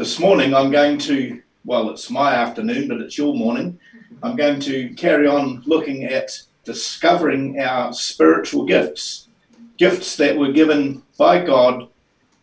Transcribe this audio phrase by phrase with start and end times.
[0.00, 3.78] This morning I'm going to, well, it's my afternoon, but it's your morning.
[4.22, 9.28] I'm going to carry on looking at discovering our spiritual gifts,
[9.76, 11.90] gifts that were given by God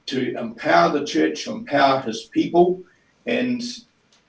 [0.05, 2.79] to empower the church, empower his people,
[3.25, 3.63] and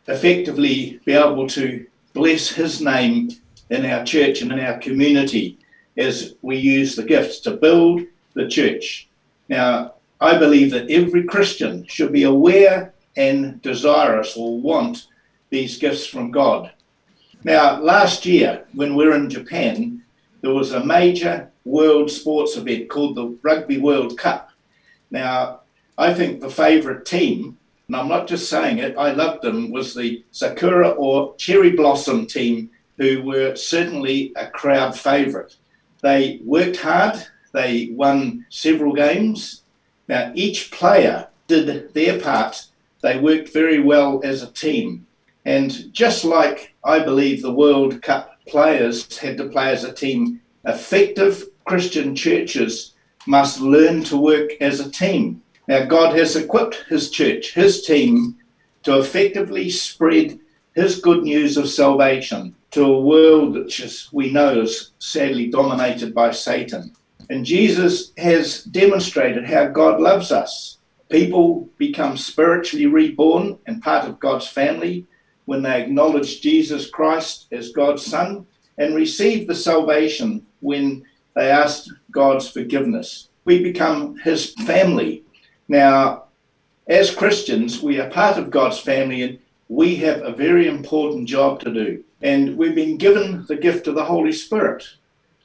[0.06, 3.28] effectively be able to bless his name
[3.68, 5.58] in our church and in our community
[5.98, 8.00] as we use the gifts to build
[8.32, 9.06] the church.
[9.50, 15.08] Now, I believe that every Christian should be aware and desirous or want
[15.50, 16.70] these gifts from God.
[17.44, 20.02] Now, last year, when we were in Japan,
[20.40, 24.50] there was a major world sports event called the Rugby World Cup.
[25.10, 25.60] Now,
[25.98, 29.94] I think the favourite team, and I'm not just saying it, I loved them, was
[29.94, 35.56] the Sakura or Cherry Blossom team, who were certainly a crowd favourite.
[36.02, 37.16] They worked hard,
[37.52, 39.62] they won several games.
[40.06, 42.67] Now, each player did their part
[43.02, 45.06] they worked very well as a team.
[45.44, 50.40] And just like I believe the World Cup players had to play as a team,
[50.64, 52.94] effective Christian churches
[53.26, 55.42] must learn to work as a team.
[55.68, 58.36] Now, God has equipped His church, His team,
[58.84, 60.38] to effectively spread
[60.74, 66.14] His good news of salvation to a world which is, we know is sadly dominated
[66.14, 66.92] by Satan.
[67.30, 70.77] And Jesus has demonstrated how God loves us.
[71.10, 75.06] People become spiritually reborn and part of God's family
[75.46, 81.02] when they acknowledge Jesus Christ as God's Son and receive the salvation when
[81.34, 83.28] they ask God's forgiveness.
[83.46, 85.22] We become His family.
[85.68, 86.24] Now,
[86.88, 91.60] as Christians, we are part of God's family and we have a very important job
[91.60, 92.04] to do.
[92.20, 94.84] And we've been given the gift of the Holy Spirit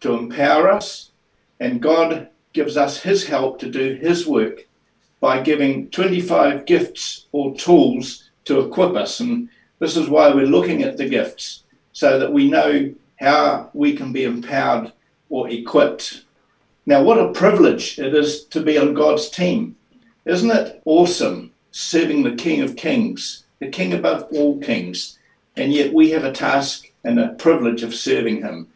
[0.02, 1.12] to empower us,
[1.60, 4.66] and God gives us His help to do His work
[5.24, 9.22] by giving 25 gifts or tools to equip us.
[9.22, 9.48] And
[9.80, 14.12] this is why we're looking at the gifts, so that we know how we can
[14.12, 14.92] be empowered
[15.30, 16.26] or equipped.
[16.86, 19.78] Now, what a privilege it is to be on God's team.
[20.26, 25.20] Isn't it awesome serving the King of Kings, the King above all kings?
[25.56, 28.68] And yet we have a task and a privilege of serving him.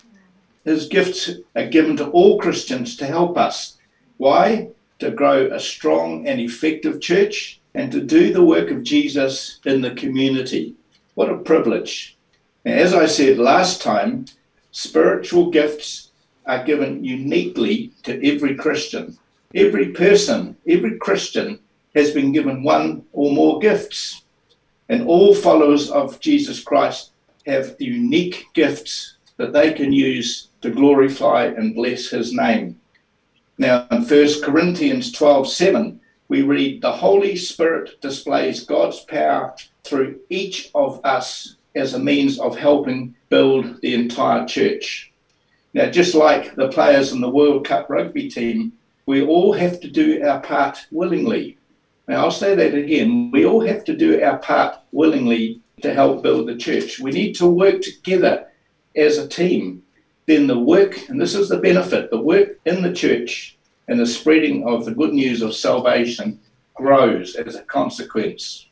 [0.63, 3.75] His gifts are given to all Christians to help us.
[4.15, 4.69] Why?
[4.99, 9.81] To grow a strong and effective church and to do the work of Jesus in
[9.81, 10.75] the community.
[11.15, 12.17] What a privilege.
[12.65, 14.25] Now, as I said last time,
[14.71, 16.11] spiritual gifts
[16.45, 19.17] are given uniquely to every Christian.
[19.53, 21.59] Every person, every Christian
[21.95, 24.23] has been given one or more gifts.
[24.89, 27.11] And all followers of Jesus Christ
[27.45, 32.79] have unique gifts that they can use to glorify and bless his name.
[33.59, 40.19] Now, in 1 Corinthians 12 7, we read, The Holy Spirit displays God's power through
[40.29, 45.11] each of us as a means of helping build the entire church.
[45.73, 48.73] Now, just like the players in the World Cup rugby team,
[49.07, 51.57] we all have to do our part willingly.
[52.07, 53.31] Now, I'll say that again.
[53.31, 56.99] We all have to do our part willingly to help build the church.
[56.99, 58.47] We need to work together
[58.95, 59.81] as a team
[60.27, 63.57] then the work, and this is the benefit, the work in the church
[63.87, 66.39] and the spreading of the good news of salvation
[66.75, 68.67] grows as a consequence.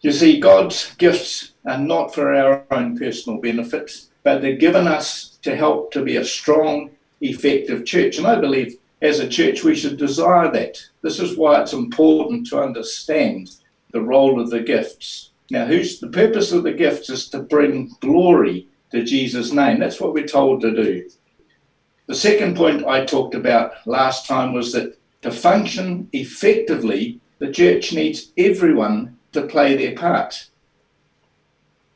[0.00, 5.38] You see, God's gifts are not for our own personal benefits, but they're given us
[5.42, 6.90] to help to be a strong,
[7.20, 8.18] effective church.
[8.18, 10.82] And I believe as a church we should desire that.
[11.02, 13.56] This is why it's important to understand
[13.92, 15.30] the role of the gifts.
[15.50, 19.80] Now, who's the purpose of the gifts is to bring glory to Jesus' name.
[19.80, 21.08] That's what we're told to do.
[22.06, 27.92] The second point I talked about last time was that to function effectively, the church
[27.92, 30.48] needs everyone to play their part.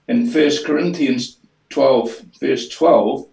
[0.08, 1.38] In 1 Corinthians
[1.70, 3.26] 12, verse 12,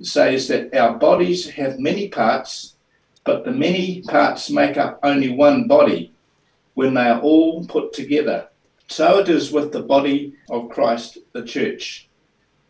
[0.00, 2.76] it says that our bodies have many parts,
[3.24, 6.12] but the many parts make up only one body
[6.74, 8.48] when they are all put together.
[8.86, 12.08] So it is with the body of Christ, the church.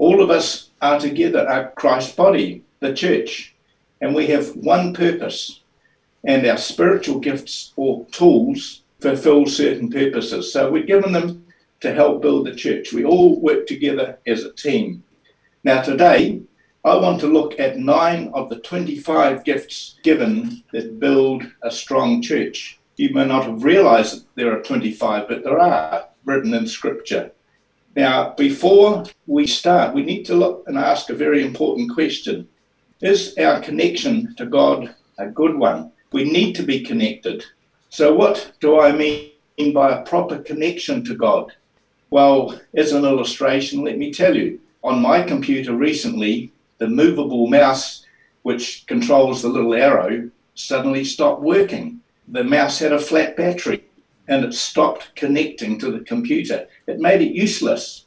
[0.02, 3.54] All of us are together at Christ's body, the church,
[4.00, 5.60] and we have one purpose.
[6.25, 10.52] And our spiritual gifts or tools fulfill certain purposes.
[10.52, 11.46] So we're given them
[11.82, 12.93] to help build the church.
[12.93, 15.04] We all work together as a team.
[15.62, 16.43] Now, today,
[16.84, 22.20] I want to look at nine of the 25 gifts given that build a strong
[22.20, 22.81] church.
[22.96, 27.31] You may not have realized that there are 25, but there are written in Scripture.
[27.94, 32.49] Now, before we start, we need to look and ask a very important question
[33.03, 35.93] Is our connection to God a good one?
[36.11, 37.44] We need to be connected.
[37.91, 41.53] So, what do I mean by a proper connection to God?
[42.09, 44.59] Well, as an illustration, let me tell you.
[44.83, 48.06] On my computer recently, the movable mouse,
[48.43, 52.00] which controls the little arrow, suddenly stopped working.
[52.29, 53.85] The mouse had a flat battery
[54.28, 56.66] and it stopped connecting to the computer.
[56.86, 58.06] It made it useless.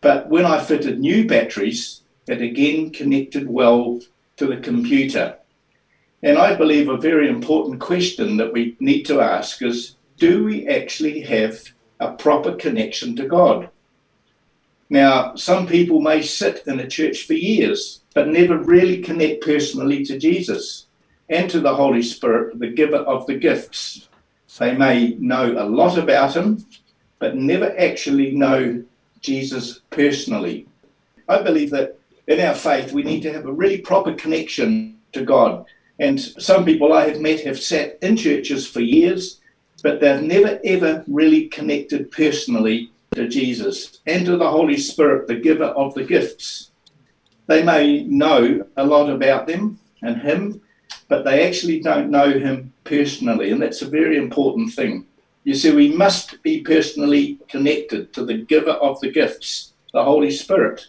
[0.00, 4.00] But when I fitted new batteries, it again connected well
[4.36, 5.36] to the computer.
[6.22, 10.66] And I believe a very important question that we need to ask is do we
[10.66, 11.62] actually have
[12.00, 13.68] a proper connection to God?
[14.88, 20.04] Now, some people may sit in a church for years, but never really connect personally
[20.04, 20.86] to Jesus
[21.28, 24.08] and to the Holy Spirit, the giver of the gifts.
[24.58, 26.64] They may know a lot about him,
[27.18, 28.82] but never actually know
[29.20, 30.66] Jesus personally.
[31.28, 35.24] I believe that in our faith, we need to have a really proper connection to
[35.24, 35.66] God.
[35.98, 39.40] And some people I have met have sat in churches for years,
[39.82, 45.36] but they've never ever really connected personally to Jesus and to the Holy Spirit, the
[45.36, 46.70] giver of the gifts.
[47.46, 50.60] They may know a lot about them and Him,
[51.08, 55.06] but they actually don't know Him personally, and that's a very important thing.
[55.44, 60.30] You see, we must be personally connected to the giver of the gifts, the Holy
[60.30, 60.86] Spirit,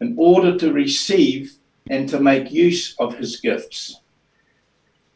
[0.00, 1.54] in order to receive
[1.90, 3.96] and to make use of His gifts.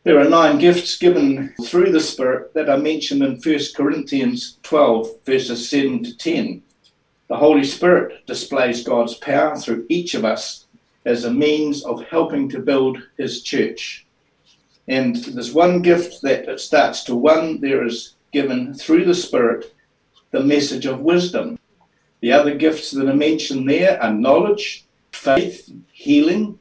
[0.05, 5.09] There are nine gifts given through the Spirit that are mentioned in 1 Corinthians 12,
[5.25, 6.63] verses 7 to 10.
[7.29, 10.67] The Holy Spirit displays God's power through each of us
[11.07, 14.05] as a means of helping to build His church.
[14.89, 19.75] And there's one gift that it starts to one, there is given through the Spirit
[20.33, 21.59] the message of wisdom.
[22.21, 26.59] The other gifts that are mentioned there are knowledge, faith, healing,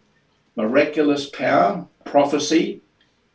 [0.55, 2.81] miraculous power, prophecy,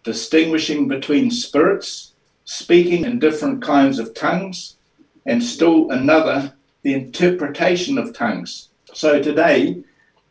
[0.05, 2.13] distinguishing between spirits,
[2.45, 4.77] speaking in different kinds of tongues,
[5.25, 8.69] and still another, the interpretation of tongues.
[8.93, 9.83] So today,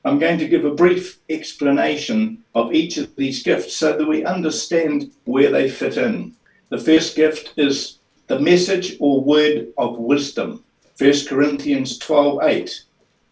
[0.06, 4.24] I'm going to give a brief explanation of each of these gifts so that we
[4.24, 6.36] understand where they fit in.
[6.70, 7.98] The first gift is
[8.28, 10.64] the message or word of wisdom.
[11.00, 12.82] 1 Corinthians 12:8.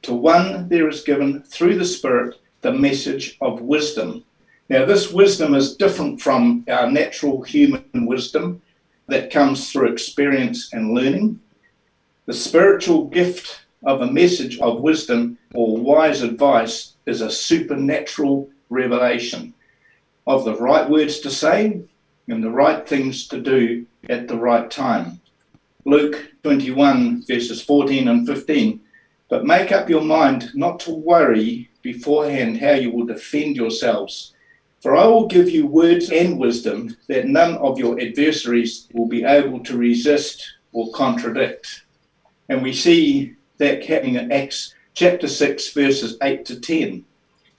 [0.01, 4.23] To one there is given through the Spirit the message of wisdom.
[4.67, 8.59] Now, this wisdom is different from our natural human wisdom
[9.09, 11.39] that comes through experience and learning.
[12.25, 19.53] The spiritual gift of a message of wisdom or wise advice is a supernatural revelation
[20.27, 21.81] of the right words to say
[22.27, 25.19] and the right things to do at the right time.
[25.85, 28.79] Luke 21, verses 14 and 15.
[29.29, 34.33] But make up your mind not to worry beforehand how you will defend yourselves
[34.83, 39.23] for I will give you words and wisdom that none of your adversaries will be
[39.23, 40.43] able to resist
[40.73, 41.85] or contradict.
[42.49, 47.05] And we see that happening in Acts chapter 6, verses 8 to 10.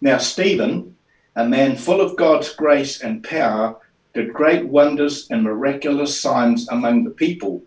[0.00, 0.96] Now, Stephen,
[1.36, 3.76] a man full of God's grace and power,
[4.12, 7.62] did great wonders and miraculous signs among the people.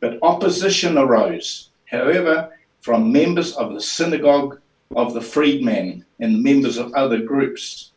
[0.00, 2.50] But opposition arose, however,
[2.80, 4.60] from members of the synagogue
[4.96, 7.92] of the freedmen and members of other groups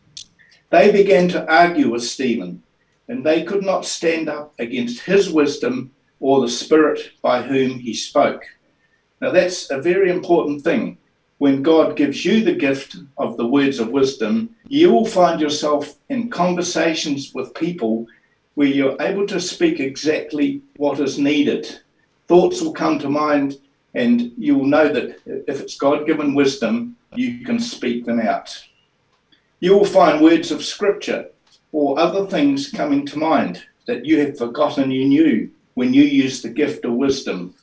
[0.70, 2.62] they began to argue with Stephen,
[3.08, 7.94] and they could not stand up against his wisdom or the spirit by whom he
[7.94, 8.44] spoke.
[9.22, 10.98] Now, that's a very important thing.
[11.40, 15.96] When God gives you the gift of the words of wisdom, you will find yourself
[16.10, 18.08] in conversations with people
[18.56, 21.80] where you're able to speak exactly what is needed.
[22.28, 23.58] Thoughts will come to mind,
[23.94, 28.58] and you will know that if it's God given wisdom, you can speak them out
[29.60, 31.30] you will find words of scripture
[31.72, 36.42] or other things coming to mind that you have forgotten you knew when you use
[36.42, 37.54] the gift of wisdom.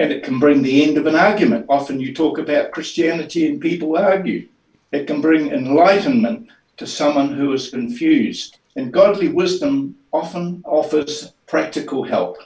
[0.00, 1.66] And it can bring the end of an argument.
[1.68, 4.48] Often you talk about Christianity and people argue.
[4.92, 8.56] It can bring enlightenment to someone who is confused.
[8.76, 12.38] And godly wisdom often offers practical help.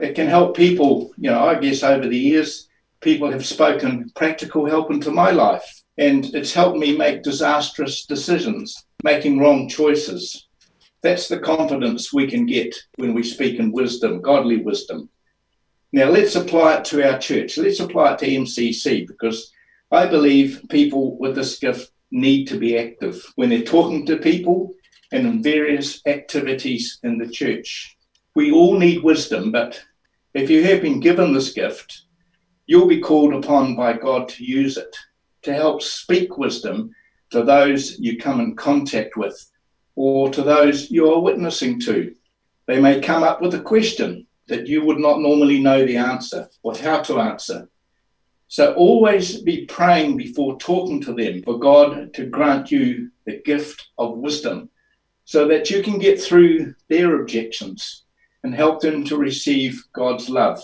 [0.00, 2.68] It can help people, you know, I guess over the years,
[3.00, 8.84] people have spoken practical help into my life and it's helped me make disastrous decisions,
[9.04, 10.48] making wrong choices.
[11.04, 15.08] That's the confidence we can get when we speak in wisdom, godly wisdom.
[15.92, 17.58] Now, let's apply it to our church.
[17.58, 19.52] Let's apply it to MCC because
[19.90, 24.74] I believe people with this gift need to be active when they're talking to people
[25.12, 27.96] and in various activities in the church.
[28.36, 29.82] We all need wisdom, but
[30.34, 32.02] if you have been given this gift,
[32.66, 34.94] you'll be called upon by God to use it
[35.42, 36.90] to help speak wisdom
[37.30, 39.50] to those you come in contact with
[39.96, 42.14] or to those you are witnessing to.
[42.66, 46.50] They may come up with a question that you would not normally know the answer
[46.62, 47.68] or how to answer.
[48.48, 53.88] So always be praying before talking to them for God to grant you the gift
[53.96, 54.68] of wisdom
[55.24, 58.02] so that you can get through their objections
[58.42, 60.60] and help them to receive God's love.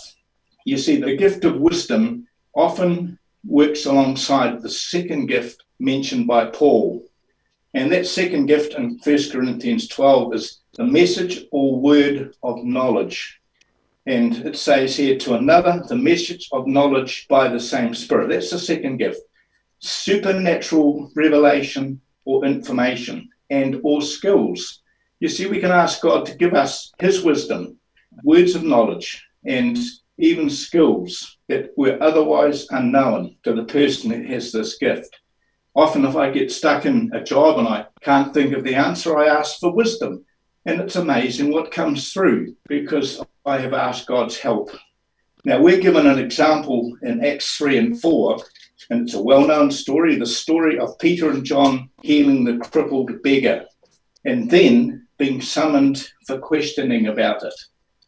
[0.65, 2.27] You see, the gift of wisdom
[2.57, 7.07] often works alongside the second gift mentioned by Paul.
[7.75, 13.41] And that second gift in 1 Corinthians 12 is the message or word of knowledge.
[14.07, 18.29] And it says here to another, the message of knowledge by the same Spirit.
[18.29, 19.21] That's the second gift.
[19.81, 24.83] Supernatural revelation or information and or skills.
[25.19, 27.79] You see, we can ask God to give us His wisdom,
[28.23, 29.77] words of knowledge, and
[30.19, 35.19] even skills that were otherwise unknown to the person who has this gift.
[35.75, 39.19] Often, if I get stuck in a job and I can't think of the answer,
[39.19, 40.25] I ask for wisdom.
[40.65, 44.71] And it's amazing what comes through because I have asked God's help.
[45.45, 48.39] Now, we're given an example in Acts 3 and 4,
[48.91, 53.23] and it's a well known story the story of Peter and John healing the crippled
[53.23, 53.65] beggar
[54.25, 57.55] and then being summoned for questioning about it.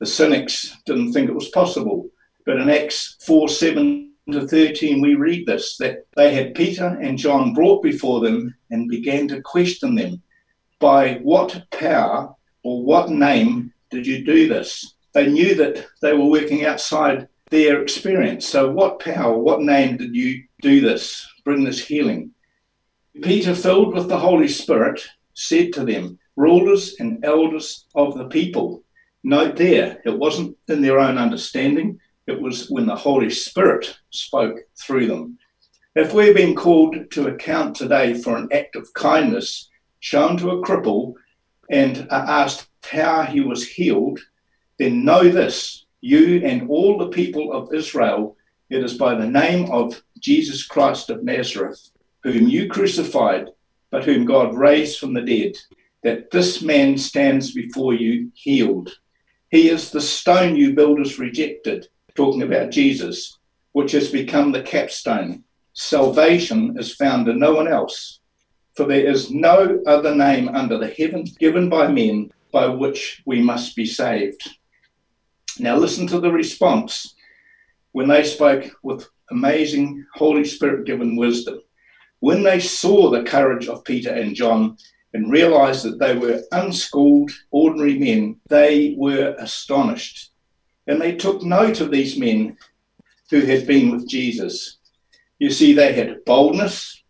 [0.01, 2.11] The cynics didn't think it was possible,
[2.45, 7.17] but in Acts 4 7 to 13, we read this that they had Peter and
[7.17, 10.21] John brought before them and began to question them
[10.81, 14.97] by what power or what name did you do this?
[15.13, 18.47] They knew that they were working outside their experience.
[18.47, 22.33] So, what power, what name did you do this, bring this healing?
[23.23, 28.83] Peter, filled with the Holy Spirit, said to them, Rulers and elders of the people.
[29.25, 34.59] Note there, it wasn't in their own understanding, it was when the Holy Spirit spoke
[34.77, 35.39] through them.
[35.97, 39.69] If we're being called to account today for an act of kindness
[40.01, 41.15] shown to a cripple
[41.71, 44.21] and are asked how he was healed,
[44.79, 48.37] then know this you and all the people of Israel,
[48.71, 51.91] it is by the name of Jesus Christ of Nazareth,
[52.23, 53.49] whom you crucified,
[53.91, 55.57] but whom God raised from the dead,
[56.05, 58.95] that this man stands before you healed.
[59.51, 63.39] He is the stone you builders rejected, talking about Jesus,
[63.73, 65.43] which has become the capstone.
[65.73, 68.21] Salvation is found in no one else,
[68.77, 73.41] for there is no other name under the heaven given by men by which we
[73.41, 74.58] must be saved.
[75.61, 77.15] Now, listen to the response
[77.93, 81.61] when they spoke with amazing Holy Spirit given wisdom.
[82.21, 84.77] When they saw the courage of Peter and John
[85.15, 90.31] and realized that they were unschooled, ordinary men, they were astonished.
[90.87, 92.57] And they took note of these men
[93.31, 94.79] who had been with Jesus.
[95.39, 97.03] You see, they had boldness,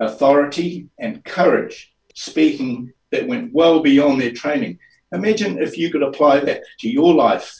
[0.00, 4.78] authority, and courage, speaking that went well beyond their training.
[5.12, 7.52] Imagine if you could apply that to your life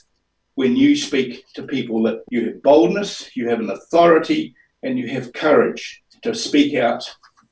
[0.57, 5.07] when you speak to people that you have boldness, you have an authority, and you
[5.09, 7.05] have courage to speak out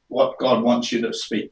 [0.09, 1.51] what God wants you to speak.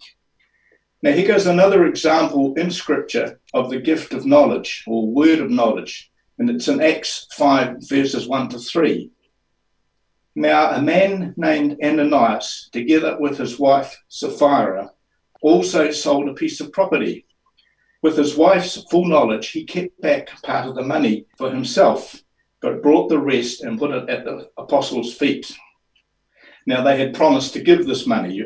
[1.03, 5.51] Now, here goes another example in Scripture of the gift of knowledge or word of
[5.51, 9.11] knowledge, and it's in Acts 5, verses 1 to 3.
[10.35, 14.91] Now, a man named Ananias, together with his wife Sapphira,
[15.43, 17.27] also sold a piece of property.
[18.03, 22.21] With his wife's full knowledge, he kept back part of the money for himself,
[22.61, 25.57] but brought the rest and put it at the apostles' feet.
[26.67, 28.45] Now they had promised to give this money.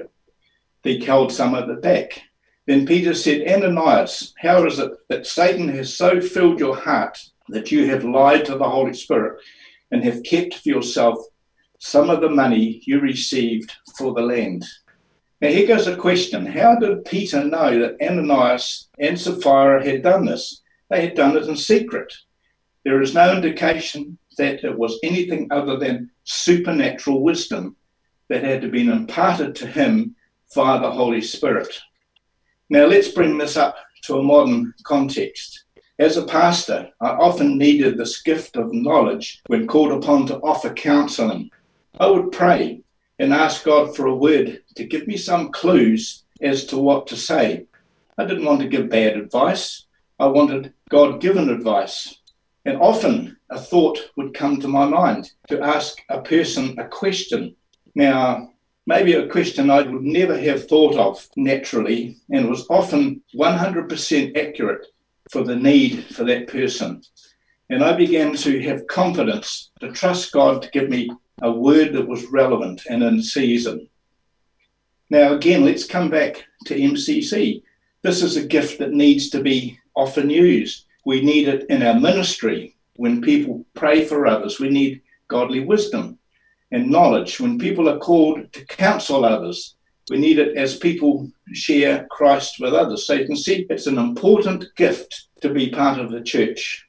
[0.82, 2.20] They held some of it back.
[2.66, 7.72] Then Peter said, Ananias, how is it that Satan has so filled your heart that
[7.72, 9.40] you have lied to the Holy Spirit
[9.90, 11.18] and have kept for yourself
[11.78, 14.66] some of the money you received for the land?
[15.42, 20.24] Now, here goes a question How did Peter know that Ananias and Sapphira had done
[20.24, 20.62] this?
[20.88, 22.12] They had done it in secret.
[22.84, 27.76] There is no indication that it was anything other than supernatural wisdom
[28.28, 30.16] that had been imparted to him
[30.54, 31.80] via the Holy Spirit.
[32.70, 35.64] Now, let's bring this up to a modern context.
[35.98, 40.72] As a pastor, I often needed this gift of knowledge when called upon to offer
[40.72, 41.50] counseling.
[41.98, 42.82] I would pray
[43.18, 47.16] and ask God for a word to give me some clues as to what to
[47.16, 47.66] say.
[48.18, 49.86] I didn't want to give bad advice,
[50.18, 52.20] I wanted God given advice.
[52.64, 57.54] And often a thought would come to my mind to ask a person a question.
[57.94, 58.50] Now,
[58.86, 64.86] maybe a question I would never have thought of naturally and was often 100% accurate
[65.30, 67.02] for the need for that person.
[67.68, 71.10] And I began to have confidence to trust God to give me
[71.42, 73.88] a word that was relevant and in season.
[75.10, 77.62] Now, again, let's come back to MCC.
[78.02, 80.86] This is a gift that needs to be often used.
[81.04, 86.18] We need it in our ministry, when people pray for others, we need godly wisdom
[86.72, 87.38] and knowledge.
[87.38, 89.76] When people are called to counsel others,
[90.10, 93.06] we need it as people share Christ with others.
[93.06, 96.85] So you can see it's an important gift to be part of the church.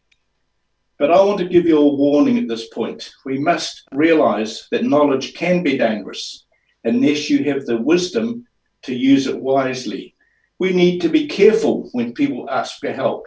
[1.00, 3.12] But I want to give you a warning at this point.
[3.24, 6.46] We must realize that knowledge can be dangerous
[6.84, 8.48] unless you have the wisdom
[8.84, 10.16] to use it wisely.
[10.60, 13.26] We need to be careful when people ask for help.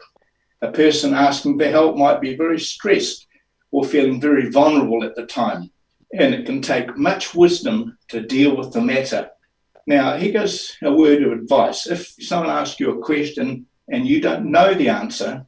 [0.62, 3.27] A person asking for help might be very stressed
[3.71, 5.71] or feeling very vulnerable at the time,
[6.19, 9.31] and it can take much wisdom to deal with the matter.
[9.87, 11.87] Now, here goes a word of advice.
[11.87, 15.47] If someone asks you a question and you don't know the answer,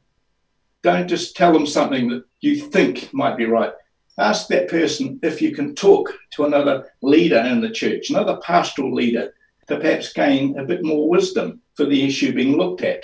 [0.83, 3.71] don't just tell them something that you think might be right.
[4.19, 8.93] Ask that person if you can talk to another leader in the church, another pastoral
[8.93, 9.33] leader,
[9.67, 13.03] to perhaps gain a bit more wisdom for the issue being looked at.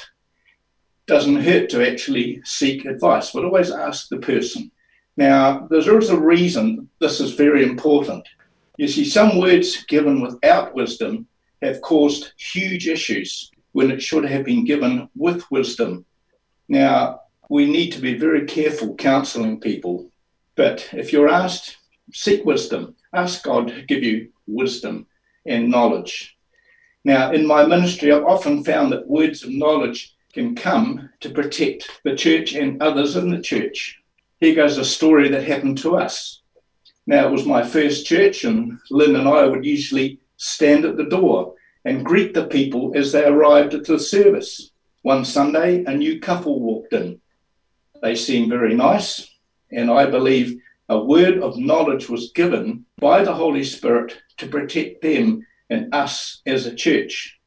[1.07, 4.69] Doesn't hurt to actually seek advice, but always ask the person.
[5.17, 8.27] Now, there is a reason this is very important.
[8.77, 11.27] You see, some words given without wisdom
[11.61, 16.05] have caused huge issues when it should have been given with wisdom.
[16.67, 20.09] Now, we need to be very careful counseling people.
[20.55, 21.77] But if you're asked,
[22.13, 22.95] seek wisdom.
[23.11, 25.07] Ask God to give you wisdom
[25.47, 26.37] and knowledge.
[27.03, 31.89] Now, in my ministry, I've often found that words of knowledge can come to protect
[32.03, 33.99] the church and others in the church.
[34.39, 36.41] Here goes a story that happened to us.
[37.07, 41.09] Now, it was my first church, and Lynn and I would usually stand at the
[41.09, 44.69] door and greet the people as they arrived at the service.
[45.01, 47.19] One Sunday, a new couple walked in.
[48.01, 49.29] They seemed very nice,
[49.71, 55.01] and I believe a word of knowledge was given by the Holy Spirit to protect
[55.01, 57.37] them and us as a church.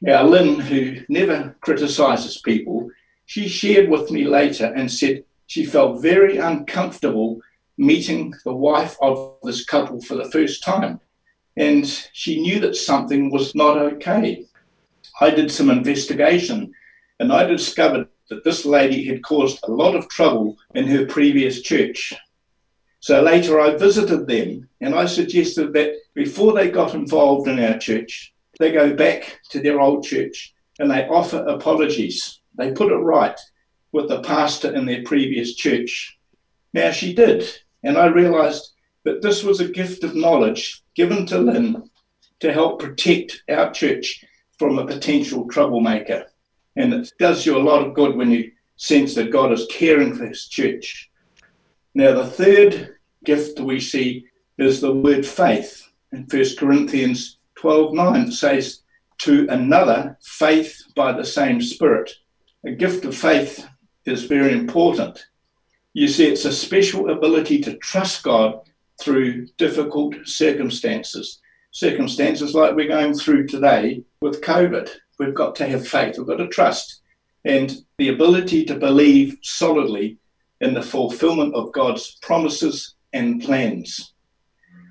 [0.00, 2.90] Now, Lynn, who never criticizes people,
[3.26, 7.40] she shared with me later and said she felt very uncomfortable
[7.76, 11.00] meeting the wife of this couple for the first time.
[11.56, 14.46] And she knew that something was not okay.
[15.20, 16.72] I did some investigation
[17.20, 21.60] and I discovered that this lady had caused a lot of trouble in her previous
[21.60, 22.14] church.
[23.00, 27.78] So later I visited them and I suggested that before they got involved in our
[27.78, 32.40] church, they go back to their old church and they offer apologies.
[32.56, 33.38] They put it right
[33.92, 36.16] with the pastor in their previous church.
[36.72, 37.48] Now she did,
[37.82, 38.72] and I realized
[39.04, 41.90] that this was a gift of knowledge given to Lynn
[42.40, 44.24] to help protect our church
[44.58, 46.29] from a potential troublemaker.
[46.76, 50.14] And it does you a lot of good when you sense that God is caring
[50.14, 51.10] for his church.
[51.94, 54.26] Now, the third gift we see
[54.58, 55.88] is the word faith.
[56.12, 58.82] In 1 Corinthians 12 9, it says,
[59.22, 62.10] To another, faith by the same Spirit.
[62.64, 63.66] A gift of faith
[64.06, 65.26] is very important.
[65.92, 68.60] You see, it's a special ability to trust God
[69.00, 71.40] through difficult circumstances.
[71.72, 74.88] Circumstances like we're going through today with COVID.
[75.20, 77.02] We've got to have faith, we've got to trust,
[77.44, 80.16] and the ability to believe solidly
[80.62, 84.14] in the fulfillment of God's promises and plans.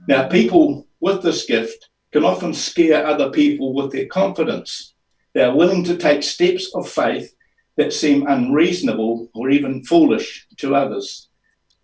[0.08, 4.94] Now, people with this gift can often scare other people with their confidence.
[5.34, 7.34] They are willing to take steps of faith
[7.78, 11.30] that seem unreasonable or even foolish to others.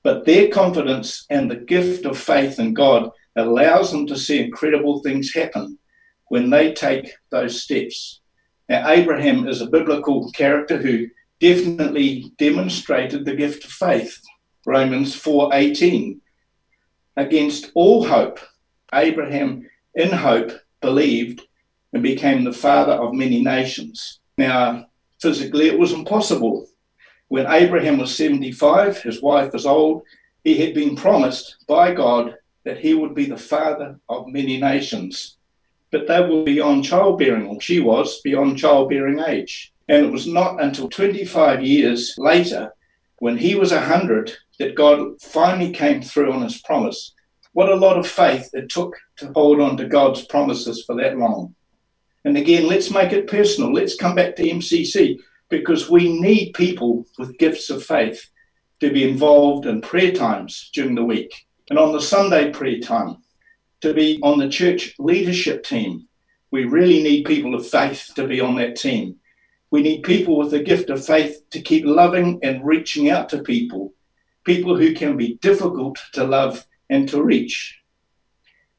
[0.04, 5.00] But their confidence and the gift of faith in God allows them to see incredible
[5.00, 5.80] things happen
[6.28, 8.22] when they take those steps.
[8.68, 11.08] Now, Abraham is a biblical character who
[11.40, 14.20] definitely demonstrated the gift of faith.
[14.66, 16.20] Romans 4:18.
[17.16, 18.40] Against all hope,
[18.94, 20.52] Abraham in hope
[20.82, 21.42] believed
[21.94, 24.20] and became the father of many nations.
[24.38, 24.88] Now,
[25.22, 26.68] physically it was impossible.
[27.28, 30.02] When Abraham was 75, his wife was old,
[30.44, 35.35] he had been promised by God that he would be the father of many nations
[35.96, 39.72] but they were beyond childbearing, or she was beyond childbearing age.
[39.88, 42.74] And it was not until 25 years later,
[43.20, 47.14] when he was 100, that God finally came through on his promise.
[47.54, 51.18] What a lot of faith it took to hold on to God's promises for that
[51.18, 51.56] long.
[52.26, 53.72] And again, let's make it personal.
[53.72, 55.18] Let's come back to MCC
[55.50, 58.22] because we need people with gifts of faith
[58.82, 61.34] to be involved in prayer times during the week
[61.70, 63.16] and on the Sunday prayer time
[63.86, 66.08] to be on the church leadership team.
[66.50, 69.18] We really need people of faith to be on that team.
[69.70, 73.44] We need people with the gift of faith to keep loving and reaching out to
[73.44, 73.94] people,
[74.44, 77.78] people who can be difficult to love and to reach.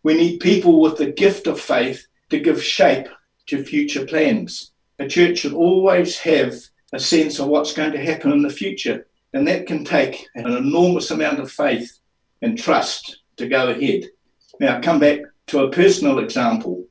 [0.02, 3.06] We need people with the gift of faith to give shape
[3.46, 4.72] to future plans.
[4.98, 6.52] A church should always have
[6.92, 10.50] a sense of what's going to happen in the future And that can take an
[10.50, 11.96] enormous amount of faith
[12.42, 14.06] and trust to go ahead.
[14.58, 16.84] Now, come back to a personal example.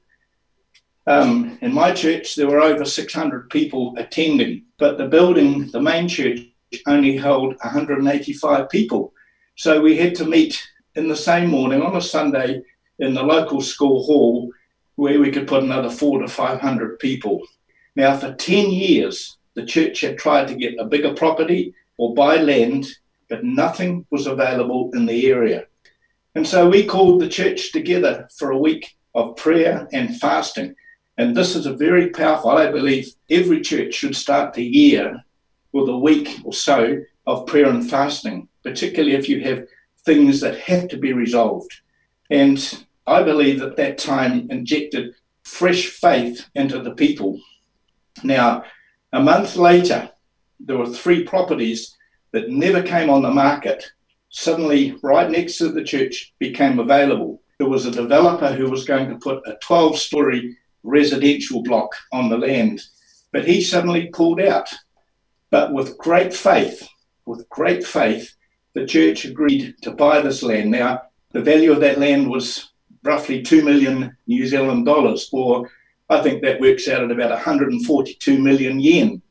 [1.07, 6.07] Um, in my church, there were over 600 people attending, but the building, the main
[6.07, 6.39] church,
[6.87, 9.13] only held 185 people.
[9.55, 10.61] So we had to meet
[10.95, 12.61] in the same morning on a Sunday
[12.99, 14.51] in the local school hall
[14.95, 17.41] where we could put another four to 500 people.
[17.95, 22.37] Now, for 10 years, the church had tried to get a bigger property or buy
[22.37, 22.87] land,
[23.29, 25.65] but nothing was available in the area.
[26.35, 30.75] And so we called the church together for a week of prayer and fasting.
[31.17, 35.23] And this is a very powerful, I believe every church should start the year
[35.71, 39.65] with a week or so of prayer and fasting, particularly if you have
[40.05, 41.71] things that have to be resolved.
[42.29, 47.39] And I believe that that time injected fresh faith into the people.
[48.23, 48.63] Now,
[49.13, 50.09] a month later,
[50.59, 51.95] there were three properties
[52.31, 53.85] that never came on the market.
[54.37, 57.41] Suddenly, right next to the church, became available.
[57.57, 62.27] There was a developer who was going to put a 12 story residential block on
[62.27, 62.81] the land,
[63.31, 64.69] but he suddenly pulled out.
[65.51, 66.85] But with great faith,
[67.25, 68.35] with great faith,
[68.73, 70.69] the church agreed to buy this land.
[70.69, 75.71] Now, the value of that land was roughly 2 million New Zealand dollars, or
[76.09, 79.21] I think that works out at about 142 million yen.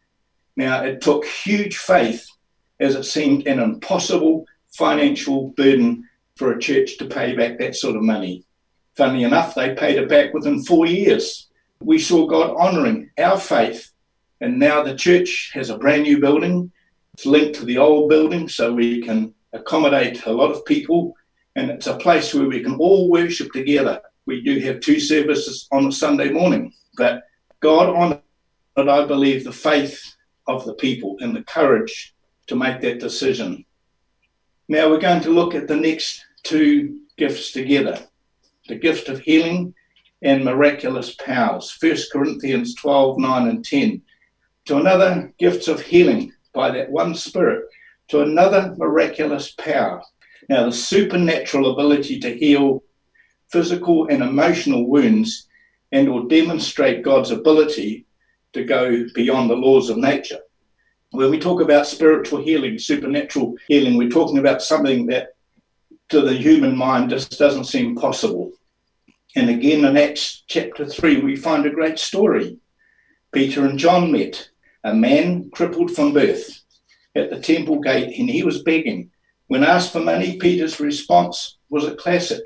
[0.57, 2.27] Now, it took huge faith
[2.81, 7.97] as it seemed an impossible financial burden for a church to pay back that sort
[7.97, 8.45] of money.
[8.97, 11.49] Funnily enough, they paid it back within four years.
[11.81, 13.91] We saw God honouring our faith,
[14.41, 16.71] and now the church has a brand new building.
[17.15, 21.15] It's linked to the old building, so we can accommodate a lot of people
[21.57, 24.01] and it's a place where we can all worship together.
[24.27, 27.23] We do have two services on a Sunday morning, but
[27.61, 28.21] God honoured,
[28.77, 30.01] I believe, the faith
[30.49, 32.15] of the people and the courage
[32.49, 33.65] to make that decision.
[34.69, 37.99] Now we're going to look at the next two gifts together
[38.67, 39.75] the gift of healing
[40.23, 41.77] and miraculous powers.
[41.81, 44.03] 1 Corinthians 12 9 and 10.
[44.67, 47.67] To another, gifts of healing by that one Spirit.
[48.09, 50.03] To another, miraculous power
[50.49, 52.83] now, the supernatural ability to heal
[53.49, 55.49] physical and emotional wounds
[55.93, 58.07] and or demonstrate God's ability
[58.53, 60.41] to go beyond the laws of nature.
[61.15, 65.37] When we talk about spiritual healing, supernatural healing, we're talking about something that
[66.09, 68.51] to the human mind just doesn't seem possible.
[69.37, 72.59] And again, in Acts chapter 3, we find a great story.
[73.31, 74.49] Peter and John met
[74.83, 76.61] a man crippled from birth
[77.15, 79.09] at the temple gate, and he was begging.
[79.47, 82.43] When asked for money, Peter's response was a classic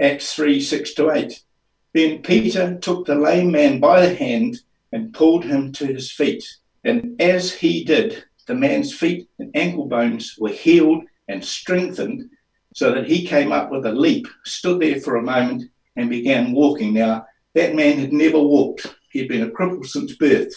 [0.00, 1.44] Acts 3 6 to 8.
[1.92, 4.56] Then Peter took the lame man by the hand
[4.90, 6.46] and pulled him to his feet.
[6.84, 12.30] And as he did, the man's feet and ankle bones were healed and strengthened
[12.74, 15.64] so that he came up with a leap, stood there for a moment,
[15.96, 16.94] and began walking.
[16.94, 20.52] Now, that man had never walked, he'd been a cripple since birth,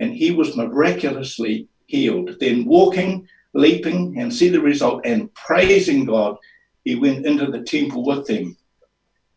[0.00, 2.36] and he was miraculously healed.
[2.40, 3.26] Then, walking
[3.56, 6.36] leaping and see the result and praising God,
[6.84, 8.56] he went into the temple with them.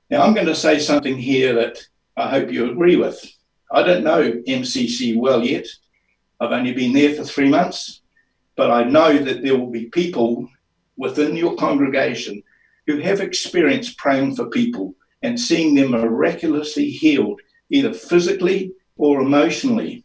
[0.09, 1.77] Now, I'm going to say something here that
[2.17, 3.23] I hope you agree with.
[3.71, 5.65] I don't know MCC well yet.
[6.39, 8.01] I've only been there for three months,
[8.55, 10.49] but I know that there will be people
[10.97, 12.43] within your congregation
[12.87, 20.03] who have experienced praying for people and seeing them miraculously healed, either physically or emotionally.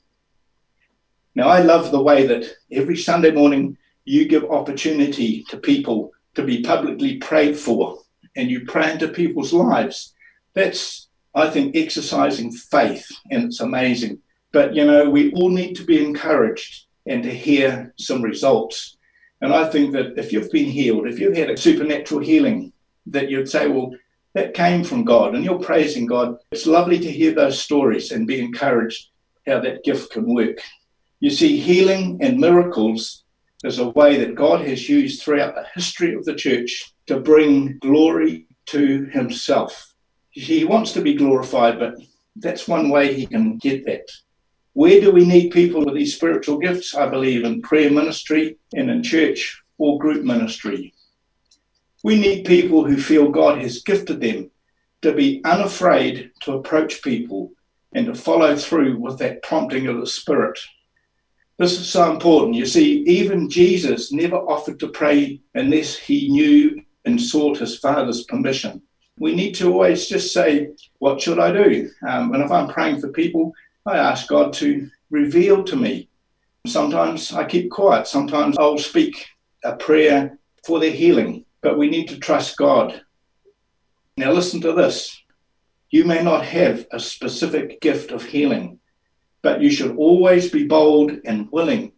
[1.35, 6.43] Now, I love the way that every Sunday morning you give opportunity to people to
[6.43, 7.99] be publicly prayed for
[8.37, 10.15] and you pray into people's lives.
[10.55, 14.19] That's, I think, exercising faith, and it's amazing.
[14.55, 18.97] But, you know, we all need to be encouraged and to hear some results.
[19.41, 22.73] And I think that if you've been healed, if you've had a supernatural healing,
[23.07, 23.91] that you'd say, well,
[24.35, 26.37] that came from God and you're praising God.
[26.53, 29.09] It's lovely to hear those stories and be encouraged
[29.45, 30.59] how that gift can work.
[31.19, 33.25] You see, healing and miracles
[33.65, 37.79] is a way that God has used throughout the history of the church to bring
[37.79, 39.95] glory to himself.
[40.31, 41.95] He wants to be glorified, but
[42.37, 44.09] that's one way he can get that.
[44.75, 46.97] Where do we need people with these spiritual gifts?
[46.97, 50.93] I believe in prayer ministry and in church or group ministry.
[52.03, 54.51] We need people who feel God has gifted them
[55.03, 57.53] to be unafraid to approach people
[57.95, 60.59] and to follow through with that prompting of the Spirit.
[61.57, 62.57] This is so important.
[62.57, 68.25] You see, even Jesus never offered to pray unless he knew and sought his Father's
[68.25, 68.83] permission.
[69.21, 71.91] We need to always just say, What should I do?
[72.09, 73.53] Um, and if I'm praying for people,
[73.87, 76.09] I ask God to reveal to me.
[76.67, 78.07] Sometimes I keep quiet.
[78.07, 79.27] Sometimes I'll speak
[79.63, 83.03] a prayer for their healing, but we need to trust God.
[84.17, 85.15] Now, listen to this.
[85.91, 88.79] You may not have a specific gift of healing,
[89.43, 91.93] but you should always be bold and willing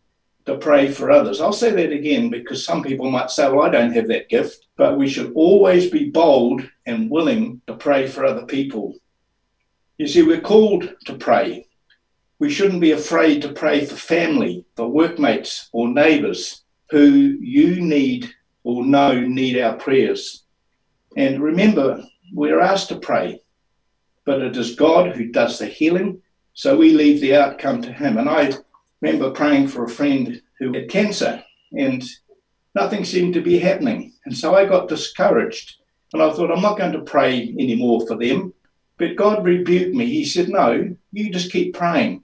[0.46, 1.40] to pray for others.
[1.40, 4.66] I'll say that again because some people might say, well, I don't have that gift,
[4.76, 8.94] but we should always be bold and willing to pray for other people.
[9.98, 11.65] You see, we're called to pray.
[12.38, 18.30] We shouldn't be afraid to pray for family, for workmates or neighbours who you need
[18.62, 20.44] or know need our prayers.
[21.16, 23.40] And remember, we're asked to pray,
[24.26, 26.20] but it is God who does the healing,
[26.52, 28.18] so we leave the outcome to Him.
[28.18, 28.52] And I
[29.00, 32.04] remember praying for a friend who had cancer, and
[32.74, 34.12] nothing seemed to be happening.
[34.26, 35.76] And so I got discouraged,
[36.12, 38.52] and I thought, I'm not going to pray anymore for them.
[38.98, 40.06] But God rebuked me.
[40.06, 42.22] He said, No, you just keep praying.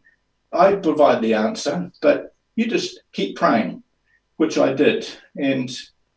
[0.52, 3.82] I provide the answer, but you just keep praying,
[4.36, 5.08] which I did.
[5.36, 5.70] And,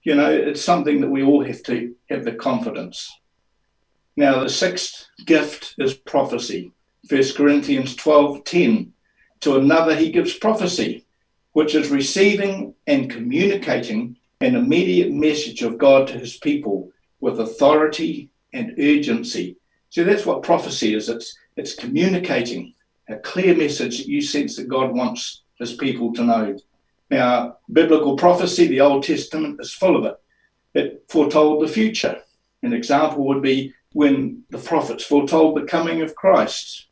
[0.03, 3.09] you know, it's something that we all have to have the confidence.
[4.17, 6.71] Now, the sixth gift is prophecy.
[7.09, 8.93] 1 Corinthians 12 10.
[9.41, 11.05] To another, he gives prophecy,
[11.53, 18.29] which is receiving and communicating an immediate message of God to his people with authority
[18.53, 19.57] and urgency.
[19.89, 22.74] So that's what prophecy is it's, it's communicating
[23.09, 26.57] a clear message that you sense that God wants his people to know.
[27.09, 30.15] Now, biblical prophecy, the Old Testament is full of it.
[30.73, 32.21] It foretold the future.
[32.63, 36.87] An example would be when the prophets foretold the coming of Christ.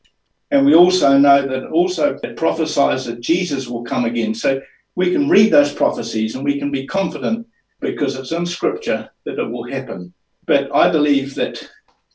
[0.52, 4.36] And we also know that also it prophesies that Jesus will come again.
[4.36, 4.62] So
[4.95, 7.47] we can read those prophecies and we can be confident
[7.80, 10.13] because it's in scripture that it will happen.
[10.45, 11.67] But I believe that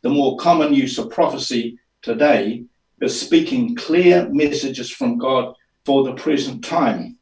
[0.02, 2.64] the more common use of prophecy today
[3.00, 7.16] is speaking clear messages from God for the present time.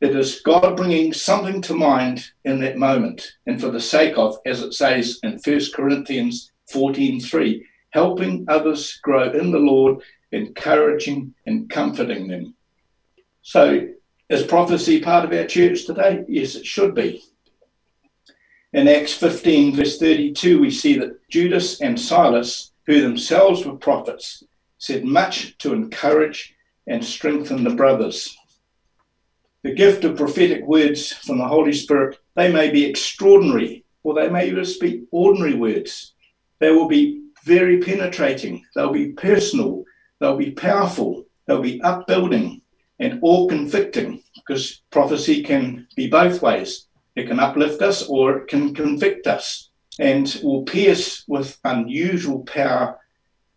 [0.00, 4.38] It is God bringing something to mind in that moment, and for the sake of,
[4.46, 11.68] as it says in 1 Corinthians 14:3, helping others grow in the Lord, encouraging and
[11.68, 12.54] comforting them.
[13.42, 13.88] So,
[14.28, 16.24] is prophecy part of our church today?
[16.28, 17.22] Yes, it should be.
[18.74, 24.44] In Acts 15, verse 32, we see that Judas and Silas, who themselves were prophets,
[24.78, 26.54] said much to encourage
[26.86, 28.36] and strengthen the brothers.
[29.64, 34.30] The gift of prophetic words from the Holy Spirit, they may be extraordinary, or they
[34.30, 36.14] may just be ordinary words.
[36.60, 39.84] They will be very penetrating, they'll be personal,
[40.20, 42.62] they'll be powerful, they'll be upbuilding
[43.00, 46.86] and all convicting, because prophecy can be both ways.
[47.16, 52.98] It can uplift us or it can convict us and will pierce with unusual power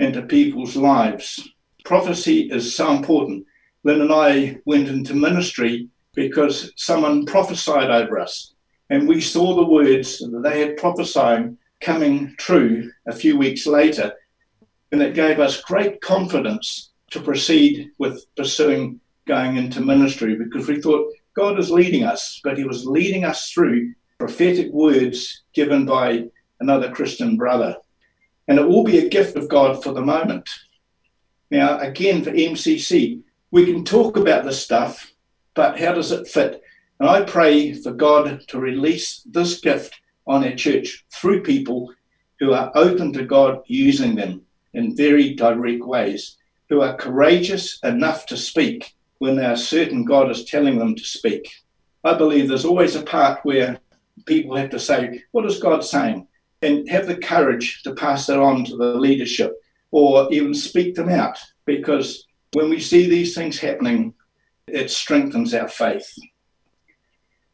[0.01, 1.47] into people's lives.
[1.85, 3.45] Prophecy is so important.
[3.83, 8.55] Lynn and I went into ministry because someone prophesied over us,
[8.89, 14.11] and we saw the words that they had prophesied coming true a few weeks later,
[14.91, 20.81] and it gave us great confidence to proceed with pursuing going into ministry because we
[20.81, 26.25] thought God is leading us, but He was leading us through prophetic words given by
[26.59, 27.75] another Christian brother.
[28.51, 30.49] And it will be a gift of God for the moment.
[31.51, 35.09] Now, again, for MCC, we can talk about this stuff,
[35.55, 36.61] but how does it fit?
[36.99, 41.93] And I pray for God to release this gift on our church through people
[42.41, 44.41] who are open to God using them
[44.73, 46.35] in very direct ways,
[46.67, 51.03] who are courageous enough to speak when they are certain God is telling them to
[51.05, 51.49] speak.
[52.03, 53.79] I believe there's always a part where
[54.25, 56.27] people have to say, What is God saying?
[56.61, 59.55] And have the courage to pass that on to the leadership
[59.91, 64.13] or even speak them out because when we see these things happening,
[64.67, 66.07] it strengthens our faith.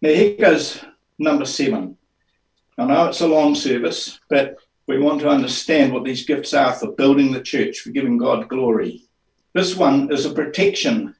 [0.02, 0.84] Now, here goes
[1.17, 1.98] number seven.
[2.78, 4.56] I know it's a long service, but
[4.88, 8.48] we want to understand what these gifts are for building the church, for giving God
[8.48, 9.04] glory.
[9.54, 11.15] This one is a protection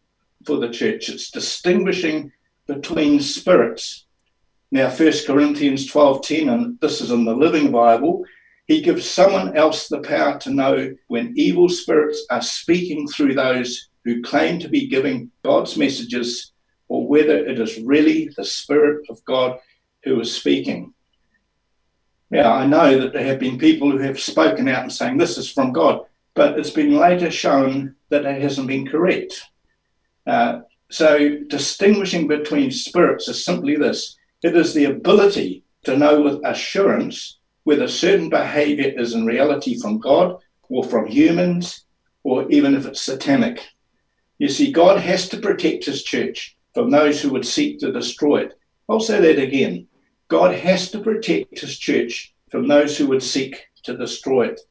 [0.46, 1.10] for the church.
[1.10, 2.32] It's distinguishing
[2.68, 4.06] between spirits.
[4.72, 8.26] Now, 1 Corinthians 12:10, and this is in the Living Bible,
[8.68, 13.90] he gives someone else the power to know when evil spirits are speaking through those
[14.04, 16.52] who claim to be giving God's messages,
[16.90, 19.58] or whether it is really the Spirit of God
[20.04, 20.94] who is speaking.
[22.30, 25.38] Now, I know that there have been people who have spoken out and saying this
[25.38, 26.02] is from God,
[26.34, 29.42] but it's been later shown that it hasn't been correct.
[30.26, 30.60] Uh,
[30.92, 37.40] so, distinguishing between spirits is simply this it is the ability to know with assurance
[37.64, 40.38] whether certain behavior is in reality from God
[40.70, 41.86] or from humans,
[42.24, 43.66] or even if it's satanic.
[44.38, 48.44] You see, God has to protect his church from those who would seek to destroy
[48.44, 48.54] it.
[48.90, 49.88] I'll say that again.
[50.28, 54.62] God has to protect his church from those who would seek to destroy it.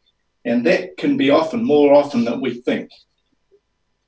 [0.45, 2.91] And that can be often, more often than we think.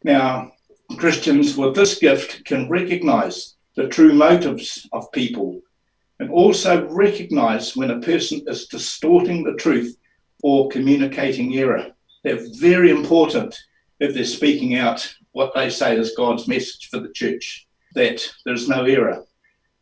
[0.05, 0.53] Now,
[0.97, 5.61] Christians with this gift can recognize the true motives of people
[6.19, 9.97] and also recognize when a person is distorting the truth
[10.43, 11.93] or communicating error.
[12.25, 13.57] They're very important
[14.01, 18.69] if they're speaking out what they say is God's message for the church, that there's
[18.69, 19.25] no error.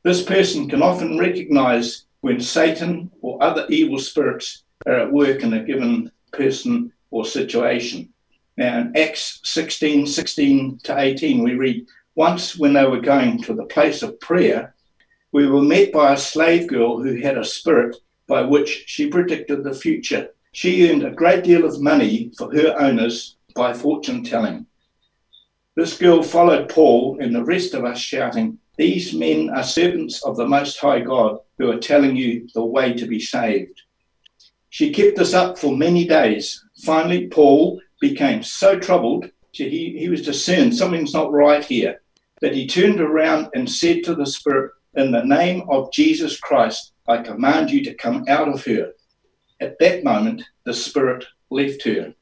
[0.03, 5.55] This person can often recognize when Satan or other evil spirits are at work in
[5.55, 8.13] a given person or situation.
[8.59, 13.53] Now, in Acts 16 16 to 18, we read, Once when they were going to
[13.53, 14.75] the place of prayer,
[15.33, 17.95] we were met by a slave girl who had a spirit
[18.27, 20.31] by which she predicted the future.
[20.53, 24.65] She earned a great deal of money for her owners by fortune telling.
[25.75, 30.39] This girl followed Paul and the rest of us, shouting, These men are servants of
[30.39, 33.83] the Most High God who are telling you the way to be saved.
[34.71, 36.65] She kept this up for many days.
[36.83, 42.01] Finally, Paul became so troubled, he, he was discerned something's not right here,
[42.47, 46.93] that he turned around and said to the Spirit, In the name of Jesus Christ,
[47.09, 48.93] I command you to come out of her.
[49.61, 52.15] At that moment, the Spirit left her.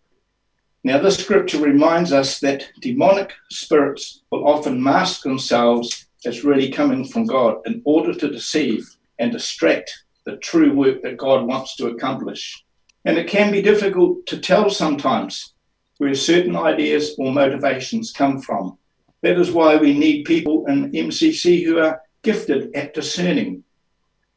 [0.82, 7.04] Now, this scripture reminds us that demonic spirits will often mask themselves as really coming
[7.04, 9.92] from God in order to deceive and distract
[10.24, 12.64] the true work that God wants to accomplish.
[13.04, 15.52] And it can be difficult to tell sometimes
[15.98, 18.78] where certain ideas or motivations come from.
[19.24, 23.64] That is why we need people in MCC who are gifted at discerning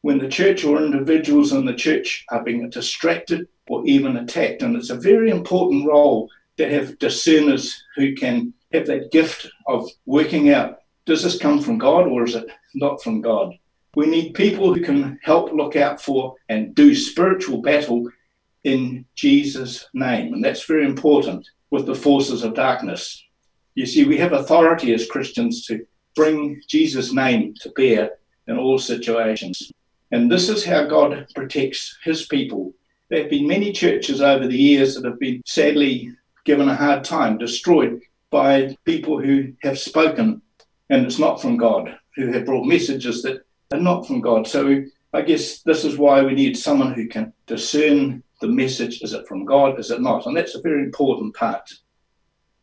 [0.00, 4.62] when the church or individuals in the church are being distracted or even attacked.
[4.62, 9.90] And it's a very important role to have discerners who can have that gift of
[10.06, 13.52] working out does this come from God or is it not from God?
[13.94, 18.08] We need people who can help look out for and do spiritual battle
[18.64, 20.32] in Jesus' name.
[20.32, 23.22] And that's very important with the forces of darkness.
[23.78, 25.86] You see, we have authority as Christians to
[26.16, 28.10] bring Jesus' name to bear
[28.48, 29.70] in all situations.
[30.10, 32.74] And this is how God protects his people.
[33.08, 36.10] There have been many churches over the years that have been sadly
[36.44, 38.00] given a hard time, destroyed
[38.32, 40.42] by people who have spoken,
[40.90, 44.48] and it's not from God, who have brought messages that are not from God.
[44.48, 49.12] So I guess this is why we need someone who can discern the message is
[49.12, 50.26] it from God, is it not?
[50.26, 51.72] And that's a very important part.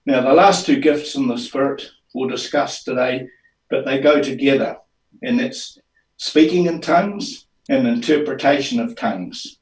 [0.08, 3.28] Now, the last two gifts in the Spirit we'll discuss today,
[3.72, 4.78] but they go together,
[5.24, 5.80] and that's
[6.18, 9.58] speaking in tongues and interpretation of tongues.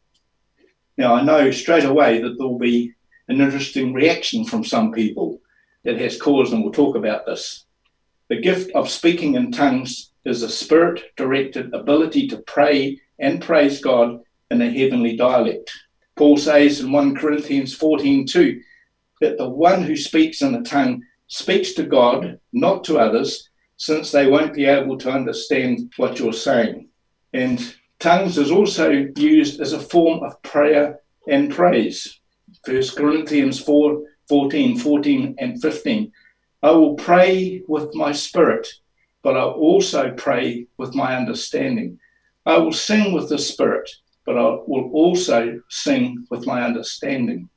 [0.98, 2.94] Now, I know straight away that there will be
[3.30, 5.40] an interesting reaction from some people
[5.86, 7.66] that has caused, and we'll talk about this.
[8.28, 13.82] The gift of speaking in tongues is a spirit directed ability to pray and praise
[13.82, 14.20] God
[14.52, 15.72] in a heavenly dialect.
[16.18, 18.62] Paul says in 1 Corinthians 14 2
[19.24, 24.12] that the one who speaks in a tongue speaks to God, not to others, since
[24.12, 26.90] they won't be able to understand what you're saying.
[27.32, 32.20] And tongues is also used as a form of prayer and praise.
[32.66, 36.12] First Corinthians 4 14, 14, and 15.
[36.62, 38.68] I will pray with my spirit,
[39.22, 41.98] but I'll also pray with my understanding.
[42.46, 43.90] I will sing with the spirit,
[44.26, 47.50] but I will also sing with my understanding.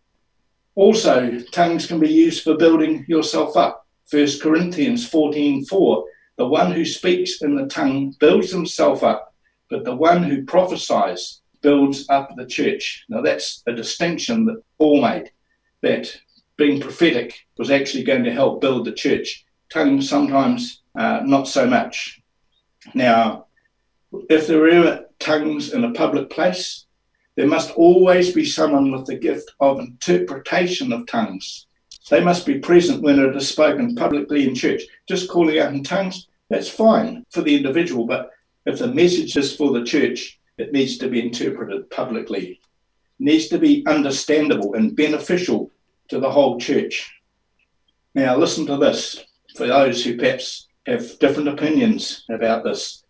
[0.76, 3.86] Also, tongues can be used for building yourself up.
[4.06, 6.04] First Corinthians 14:4 4.
[6.36, 9.34] The one who speaks in the tongue builds himself up,
[9.70, 13.04] but the one who prophesies builds up the church.
[13.08, 15.30] Now, that's a distinction that Paul made,
[15.82, 16.14] that
[16.56, 19.44] being prophetic was actually going to help build the church.
[19.72, 22.20] Tongues sometimes uh, not so much.
[22.94, 23.46] Now,
[24.30, 26.85] if there are tongues in a public place,
[27.36, 31.66] there must always be someone with the gift of interpretation of tongues.
[32.08, 34.82] They must be present when it is spoken publicly in church.
[35.06, 38.30] Just calling out in tongues, that's fine for the individual, but
[38.64, 42.52] if the message is for the church, it needs to be interpreted publicly.
[42.52, 42.58] It
[43.18, 45.70] needs to be understandable and beneficial
[46.08, 47.12] to the whole church.
[48.14, 49.22] Now, listen to this
[49.56, 53.04] for those who perhaps have different opinions about this.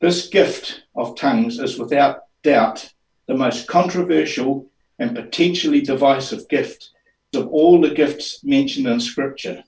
[0.00, 2.92] This gift of tongues is without doubt
[3.26, 6.90] the most controversial and potentially divisive gift
[7.34, 9.62] of all the gifts mentioned in Scripture.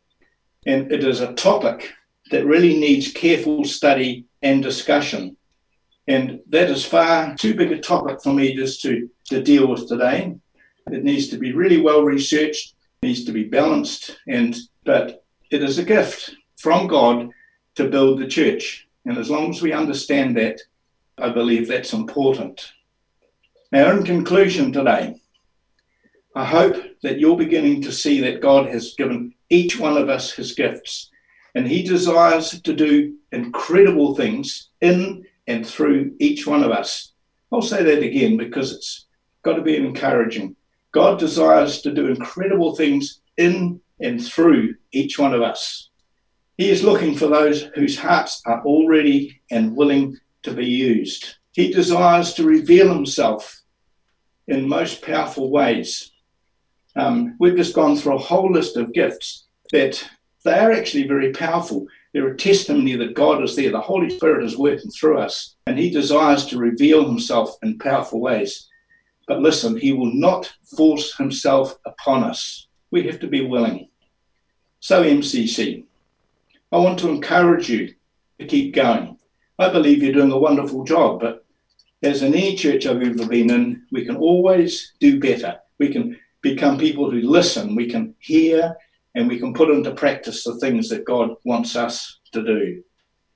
[0.67, 1.93] And it is a topic
[2.31, 5.37] that really needs careful study and discussion.
[6.07, 9.89] And that is far too big a topic for me just to, to deal with
[9.89, 10.35] today.
[10.91, 15.79] It needs to be really well researched, needs to be balanced, and but it is
[15.79, 17.31] a gift from God
[17.77, 18.87] to build the church.
[19.07, 20.61] And as long as we understand that,
[21.17, 22.73] I believe that's important.
[23.75, 25.17] Now, in conclusion today,
[26.37, 30.31] I hope that you're beginning to see that God has given each one of us
[30.31, 31.11] his gifts,
[31.57, 37.15] and he desires to do incredible things in and through each one of us.
[37.51, 39.07] I'll say that again because it's
[39.43, 40.55] got to be encouraging.
[40.93, 45.91] God desires to do incredible things in and through each one of us.
[46.59, 51.35] He is looking for those whose hearts are already and willing to be used.
[51.51, 53.63] He desires to reveal himself
[54.49, 56.13] in most powerful ways.
[56.97, 60.03] Um, we've just gone through a whole list of gifts that
[60.45, 61.87] they are actually very powerful.
[62.13, 63.73] They're a testimony that God is there.
[63.73, 68.21] The Holy Spirit is working through us, and He desires to reveal Himself in powerful
[68.21, 68.69] ways.
[69.27, 72.69] But listen, He will not force Himself upon us.
[72.91, 73.89] We have to be willing.
[74.81, 75.85] So, MCC,
[76.71, 77.95] I want to encourage you
[78.39, 79.19] to keep going.
[79.59, 81.44] I believe you're doing a wonderful job, but
[82.05, 85.59] as in any church I've ever been in, we can always do better.
[85.79, 88.77] We can become people who listen, we can hear,
[89.15, 92.83] and we can put into practice the things that God wants us to do.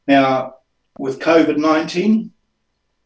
[0.07, 0.55] Now,
[0.99, 2.31] with COVID 19,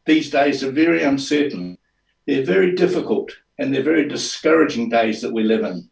[0.04, 1.78] these days are very uncertain.
[2.26, 5.88] They're very difficult and they're very discouraging days that we live in.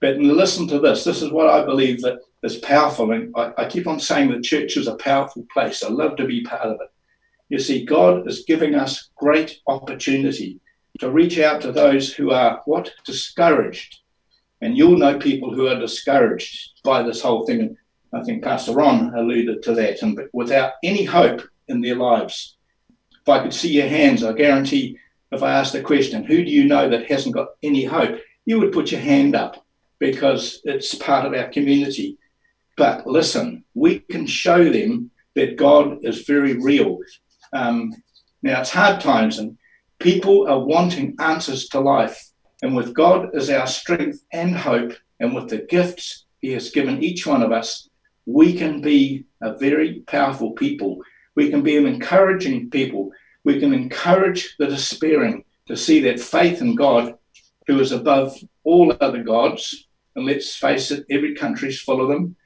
[0.00, 1.02] But listen to this.
[1.02, 3.10] This is what I believe that is powerful.
[3.12, 5.82] And I, I keep on saying that church is a powerful place.
[5.82, 6.90] I love to be part of it.
[7.48, 10.60] You see, God is giving us great opportunity
[10.98, 12.92] to reach out to those who are what?
[13.04, 13.98] Discouraged.
[14.62, 17.76] And you'll know people who are discouraged by this whole thing.
[18.12, 20.02] I think Pastor Ron alluded to that.
[20.02, 22.56] And without any hope in their lives.
[23.22, 24.98] If I could see your hands, I guarantee
[25.32, 28.20] if I asked the question, who do you know that hasn't got any hope?
[28.44, 29.64] You would put your hand up
[29.98, 32.18] because it's part of our community.
[32.76, 36.98] But listen, we can show them that God is very real.
[37.56, 37.94] Um,
[38.42, 39.56] now, it's hard times, and
[39.98, 42.30] People are wanting answers to life.
[42.62, 47.02] And with God as our strength and hope, and with the gifts He has given
[47.02, 47.88] each one of us,
[48.26, 51.00] we can be a very powerful people.
[51.34, 53.10] We can be an encouraging people.
[53.44, 57.14] We can encourage the despairing to see that faith in God,
[57.66, 62.36] who is above all other gods, and let's face it, every country's full of them,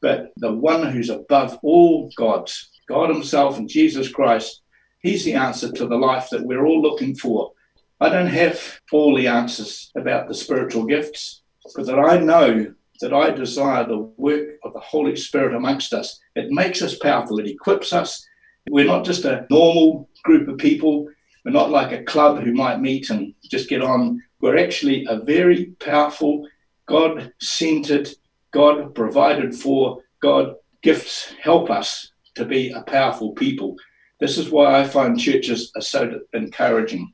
[0.00, 4.62] but the one who's above all gods, God Himself and Jesus Christ,
[5.00, 7.52] He's the answer to the life that we're all looking for.
[8.00, 11.42] I don't have all the answers about the spiritual gifts,
[11.74, 16.18] but that I know that I desire the work of the Holy Spirit amongst us.
[16.34, 18.26] It makes us powerful, it equips us.
[18.68, 21.08] We're not just a normal group of people,
[21.44, 24.22] we're not like a club who might meet and just get on.
[24.40, 26.46] We're actually a very powerful,
[26.86, 28.08] God centered,
[28.52, 33.76] God provided for, God gifts help us to be a powerful people.
[34.20, 37.12] This is why I find churches are so encouraging.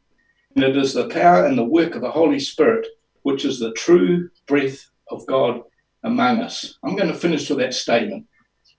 [0.55, 2.87] And it is the power and the work of the Holy Spirit
[3.23, 5.63] which is the true breath of God
[6.03, 6.77] among us.
[6.83, 8.27] I'm going to finish with that statement.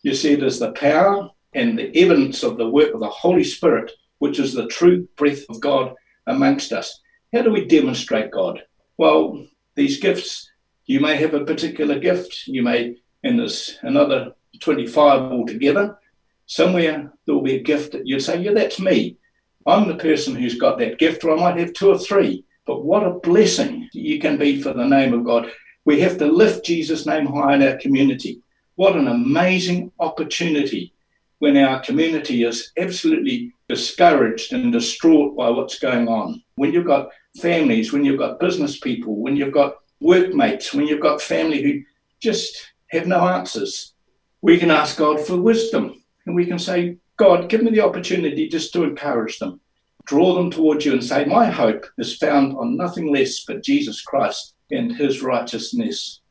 [0.01, 3.43] You see, it is the power and the evidence of the work of the Holy
[3.43, 5.93] Spirit which is the true breath of God
[6.27, 6.99] amongst us.
[7.33, 8.61] How do we demonstrate God?
[8.97, 10.49] Well, these gifts,
[10.85, 15.97] you may have a particular gift, you may, and there's another 25 altogether.
[16.45, 19.17] Somewhere there will be a gift that you'd say, Yeah, that's me.
[19.65, 22.45] I'm the person who's got that gift, or I might have two or three.
[22.65, 25.51] But what a blessing you can be for the name of God.
[25.85, 28.41] We have to lift Jesus' name high in our community.
[28.75, 30.93] What an amazing opportunity
[31.39, 36.41] when our community is absolutely discouraged and distraught by what's going on.
[36.55, 37.09] When you've got
[37.41, 41.81] families, when you've got business people, when you've got workmates, when you've got family who
[42.21, 42.55] just
[42.91, 43.93] have no answers,
[44.41, 48.47] we can ask God for wisdom and we can say, God, give me the opportunity
[48.47, 49.59] just to encourage them,
[50.05, 54.01] draw them towards you and say, My hope is found on nothing less but Jesus
[54.01, 56.21] Christ and his righteousness.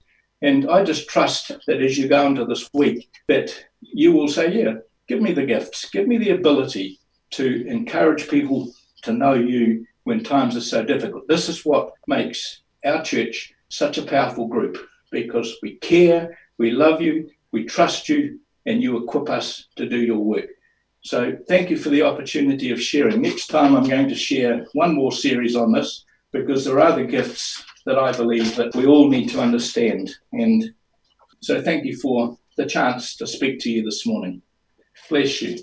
[0.40, 4.52] And I just trust that as you go into this week, that you will say,
[4.52, 4.74] Yeah,
[5.08, 6.98] give me the gifts, give me the ability
[7.32, 8.72] to encourage people
[9.02, 11.28] to know you when times are so difficult.
[11.28, 14.76] This is what makes our church such a powerful group
[15.10, 19.98] because we care, we love you, we trust you, and you equip us to do
[19.98, 20.48] your work.
[21.04, 23.22] So thank you for the opportunity of sharing.
[23.22, 27.04] Next time I'm going to share one more series on this because there are other
[27.04, 30.10] gifts that I believe that we all need to understand.
[30.32, 30.72] And
[31.40, 34.42] so thank you for the chance to speak to you this morning.
[35.08, 35.58] Bless you.